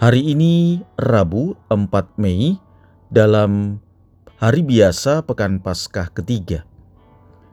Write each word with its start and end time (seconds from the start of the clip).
Hari 0.00 0.32
ini 0.32 0.80
Rabu 0.96 1.60
4 1.68 2.16
Mei 2.16 2.56
dalam 3.12 3.84
hari 4.40 4.64
biasa 4.64 5.20
Pekan 5.28 5.60
Paskah 5.60 6.08
ketiga. 6.08 6.64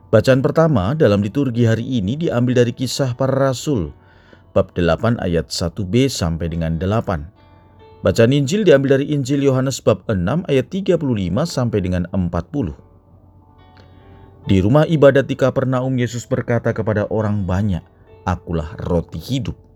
Bacaan 0.08 0.40
pertama 0.40 0.96
dalam 0.96 1.20
liturgi 1.20 1.68
hari 1.68 1.84
ini 1.84 2.16
diambil 2.16 2.64
dari 2.64 2.72
kisah 2.72 3.12
para 3.20 3.36
rasul 3.36 3.92
bab 4.56 4.72
8 4.72 5.20
ayat 5.20 5.52
1b 5.52 6.08
sampai 6.08 6.48
dengan 6.48 6.80
8. 6.80 8.00
Bacaan 8.00 8.32
Injil 8.32 8.64
diambil 8.64 8.96
dari 8.96 9.12
Injil 9.12 9.44
Yohanes 9.44 9.84
bab 9.84 10.08
6 10.08 10.48
ayat 10.48 10.72
35 10.72 11.04
sampai 11.44 11.84
dengan 11.84 12.08
40. 12.16 12.72
Di 14.48 14.64
rumah 14.64 14.88
ibadat 14.88 15.28
di 15.28 15.36
Kapernaum 15.36 16.00
Yesus 16.00 16.24
berkata 16.24 16.72
kepada 16.72 17.12
orang 17.12 17.44
banyak, 17.44 17.84
"Akulah 18.24 18.72
roti 18.88 19.20
hidup." 19.20 19.67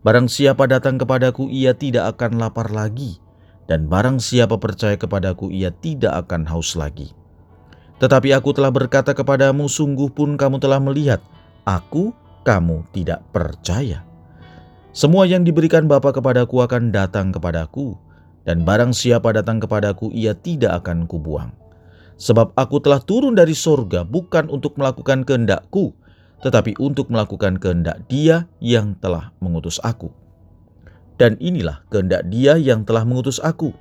Barang 0.00 0.32
siapa 0.32 0.64
datang 0.64 0.96
kepadaku, 0.96 1.52
ia 1.52 1.76
tidak 1.76 2.16
akan 2.16 2.40
lapar 2.40 2.72
lagi, 2.72 3.20
dan 3.68 3.84
barang 3.84 4.16
siapa 4.16 4.56
percaya 4.56 4.96
kepadaku, 4.96 5.52
ia 5.52 5.68
tidak 5.68 6.24
akan 6.24 6.48
haus 6.48 6.72
lagi. 6.72 7.12
Tetapi 8.00 8.32
aku 8.32 8.56
telah 8.56 8.72
berkata 8.72 9.12
kepadamu, 9.12 9.68
sungguh 9.68 10.08
pun 10.08 10.40
kamu 10.40 10.56
telah 10.56 10.80
melihat, 10.80 11.20
aku, 11.68 12.16
kamu 12.48 12.88
tidak 12.96 13.20
percaya. 13.28 14.00
Semua 14.96 15.28
yang 15.28 15.44
diberikan 15.44 15.84
Bapa 15.84 16.16
kepadaku 16.16 16.64
akan 16.64 16.88
datang 16.88 17.28
kepadaku, 17.28 18.00
dan 18.48 18.64
barang 18.64 18.96
siapa 18.96 19.36
datang 19.36 19.60
kepadaku, 19.60 20.08
ia 20.16 20.32
tidak 20.32 20.80
akan 20.80 21.04
kubuang. 21.04 21.52
Sebab 22.16 22.56
aku 22.56 22.80
telah 22.80 23.04
turun 23.04 23.36
dari 23.36 23.52
sorga 23.52 24.08
bukan 24.08 24.48
untuk 24.48 24.80
melakukan 24.80 25.28
kehendakku, 25.28 25.92
tetapi 26.40 26.76
untuk 26.80 27.12
melakukan 27.12 27.60
kehendak 27.60 28.04
Dia 28.08 28.48
yang 28.60 28.96
telah 28.96 29.32
mengutus 29.40 29.76
aku. 29.84 30.08
Dan 31.20 31.36
inilah 31.36 31.84
kehendak 31.92 32.28
Dia 32.32 32.56
yang 32.56 32.88
telah 32.88 33.04
mengutus 33.04 33.36
aku, 33.44 33.76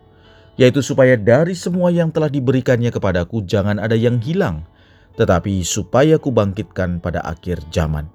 yaitu 0.60 0.84
supaya 0.84 1.16
dari 1.16 1.56
semua 1.56 1.88
yang 1.88 2.12
telah 2.12 2.28
diberikannya 2.28 2.92
kepadaku 2.92 3.48
jangan 3.48 3.80
ada 3.80 3.96
yang 3.96 4.20
hilang, 4.20 4.68
tetapi 5.16 5.64
supaya 5.64 6.20
kubangkitkan 6.20 7.00
pada 7.00 7.24
akhir 7.24 7.64
zaman. 7.72 8.12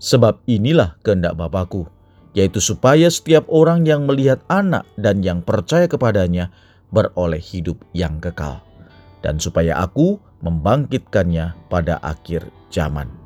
Sebab 0.00 0.42
inilah 0.48 0.96
kehendak 1.04 1.36
Bapakku, 1.36 1.86
yaitu 2.32 2.58
supaya 2.58 3.12
setiap 3.12 3.44
orang 3.52 3.84
yang 3.84 4.08
melihat 4.08 4.40
anak 4.48 4.88
dan 4.96 5.20
yang 5.20 5.44
percaya 5.44 5.84
kepadanya 5.84 6.48
beroleh 6.88 7.38
hidup 7.40 7.84
yang 7.92 8.16
kekal, 8.16 8.64
dan 9.20 9.36
supaya 9.36 9.76
aku 9.78 10.16
membangkitkannya 10.40 11.68
pada 11.68 12.00
akhir 12.00 12.48
zaman. 12.72 13.21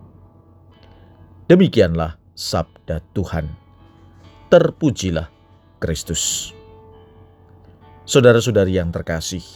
Demikianlah 1.46 2.18
sabda 2.34 2.98
Tuhan. 3.14 3.46
Terpujilah 4.50 5.30
Kristus. 5.78 6.50
Saudara-saudari 8.02 8.74
yang 8.74 8.90
terkasih, 8.90 9.46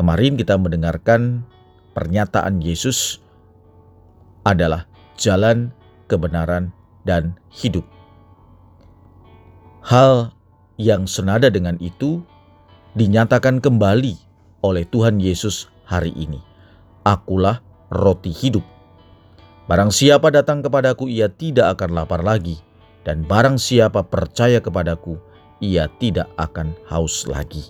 kemarin 0.00 0.40
kita 0.40 0.56
mendengarkan 0.56 1.44
pernyataan 1.92 2.64
Yesus 2.64 3.20
adalah 4.48 4.88
jalan, 5.20 5.76
kebenaran, 6.08 6.72
dan 7.04 7.36
hidup. 7.52 7.84
Hal 9.84 10.32
yang 10.80 11.04
senada 11.04 11.52
dengan 11.52 11.76
itu 11.84 12.24
dinyatakan 12.96 13.60
kembali 13.60 14.16
oleh 14.64 14.88
Tuhan 14.88 15.20
Yesus 15.20 15.68
hari 15.84 16.16
ini. 16.16 16.40
Akulah 17.04 17.60
roti 17.92 18.32
hidup 18.32 18.77
Barang 19.68 19.92
siapa 19.92 20.32
datang 20.32 20.64
kepadaku, 20.64 21.12
ia 21.12 21.28
tidak 21.28 21.76
akan 21.76 21.92
lapar 21.92 22.24
lagi, 22.24 22.56
dan 23.04 23.20
barang 23.28 23.60
siapa 23.60 24.00
percaya 24.00 24.64
kepadaku, 24.64 25.20
ia 25.60 25.92
tidak 26.00 26.32
akan 26.40 26.72
haus 26.88 27.28
lagi. 27.28 27.68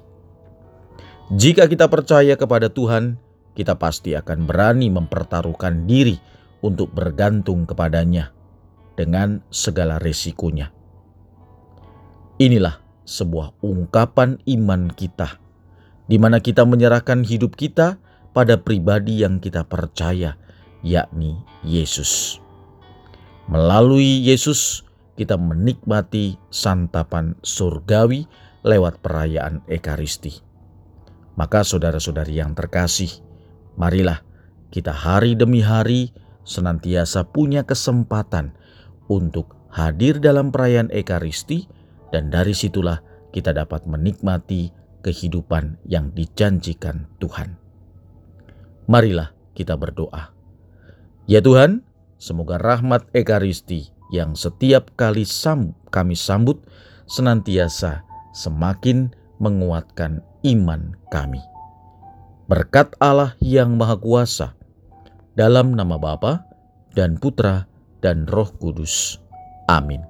Jika 1.34 1.66
kita 1.66 1.90
percaya 1.90 2.38
kepada 2.38 2.70
Tuhan, 2.70 3.18
kita 3.58 3.74
pasti 3.74 4.14
akan 4.14 4.46
berani 4.46 4.86
mempertaruhkan 4.94 5.90
diri 5.90 6.14
untuk 6.62 6.94
bergantung 6.94 7.66
kepadanya 7.66 8.30
dengan 8.94 9.42
segala 9.50 9.98
resikonya. 9.98 10.70
Inilah 12.38 12.78
sebuah 13.02 13.58
ungkapan 13.58 14.38
iman 14.46 14.86
kita, 14.94 15.42
di 16.06 16.14
mana 16.22 16.38
kita 16.38 16.62
menyerahkan 16.62 17.26
hidup 17.26 17.58
kita 17.58 17.98
pada 18.30 18.54
pribadi 18.54 19.26
yang 19.26 19.42
kita 19.42 19.66
percaya 19.66 20.38
yakni 20.82 21.38
Yesus. 21.66 22.42
Melalui 23.48 24.22
Yesus, 24.28 24.84
kita 25.18 25.34
menikmati 25.40 26.38
santapan 26.52 27.34
surgawi 27.42 28.28
lewat 28.62 29.00
perayaan 29.02 29.64
Ekaristi. 29.66 30.44
Maka, 31.34 31.64
saudara-saudari 31.64 32.38
yang 32.38 32.52
terkasih, 32.52 33.10
marilah 33.78 34.22
kita 34.68 34.92
hari 34.92 35.34
demi 35.38 35.64
hari 35.64 36.12
senantiasa 36.44 37.24
punya 37.28 37.64
kesempatan 37.64 38.54
untuk 39.08 39.56
hadir 39.72 40.20
dalam 40.20 40.52
perayaan 40.52 40.92
Ekaristi, 40.92 41.66
dan 42.08 42.28
dari 42.32 42.56
situlah 42.56 43.00
kita 43.32 43.52
dapat 43.52 43.84
menikmati 43.84 44.72
kehidupan 45.04 45.80
yang 45.84 46.12
dijanjikan 46.12 47.08
Tuhan. 47.20 47.56
Marilah 48.88 49.32
kita 49.52 49.76
berdoa. 49.76 50.37
Ya 51.28 51.44
Tuhan, 51.44 51.84
semoga 52.16 52.56
rahmat 52.56 53.12
Ekaristi 53.12 53.92
yang 54.08 54.32
setiap 54.32 54.96
kali 54.96 55.28
sam 55.28 55.76
kami 55.92 56.16
sambut 56.16 56.64
senantiasa 57.04 58.00
semakin 58.32 59.12
menguatkan 59.36 60.24
iman 60.48 60.96
kami. 61.12 61.44
Berkat 62.48 62.96
Allah 62.96 63.36
yang 63.44 63.76
Maha 63.76 64.00
Kuasa, 64.00 64.56
dalam 65.36 65.76
nama 65.76 66.00
Bapa 66.00 66.48
dan 66.96 67.20
Putra 67.20 67.68
dan 68.00 68.24
Roh 68.24 68.48
Kudus. 68.56 69.20
Amin. 69.68 70.07